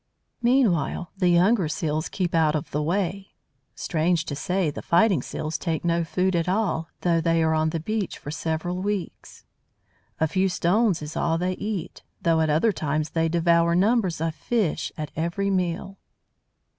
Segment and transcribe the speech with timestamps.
[0.41, 3.35] Meanwhile, the younger Seals keep out of the way.
[3.75, 7.69] Strange to say, the fighting Seals take no food at all, though they are on
[7.69, 9.43] the beach for several weeks.
[10.19, 14.33] A few stones is all they eat, though at other times they devour numbers of
[14.33, 15.99] fish at every meal.